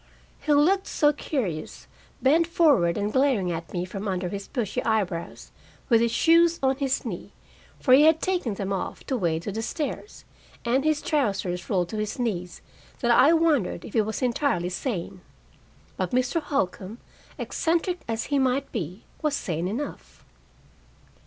[0.39, 1.85] He looked so curious,
[2.23, 5.51] bent forward and glaring at me from under his bushy eyebrows,
[5.89, 7.33] with his shoes on his knee
[7.79, 10.25] for he had taken them off to wade to the stairs
[10.65, 12.63] and his trousers rolled to his knees,
[13.01, 15.21] that I wondered if he was entirely sane.
[15.97, 16.41] But Mr.
[16.41, 16.97] Holcombe,
[17.37, 20.25] eccentric as he might be, was sane enough.